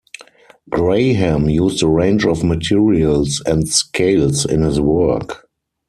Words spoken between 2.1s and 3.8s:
of materials and